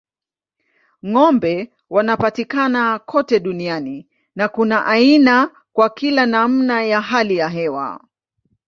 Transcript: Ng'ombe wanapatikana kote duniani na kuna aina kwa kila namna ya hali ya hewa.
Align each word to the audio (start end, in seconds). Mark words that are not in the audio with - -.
Ng'ombe 1.07 1.53
wanapatikana 1.89 2.99
kote 2.99 3.39
duniani 3.39 4.07
na 4.35 4.47
kuna 4.47 4.85
aina 4.85 5.51
kwa 5.73 5.89
kila 5.89 6.25
namna 6.25 6.83
ya 6.83 7.01
hali 7.01 7.35
ya 7.37 7.49
hewa. 7.49 8.03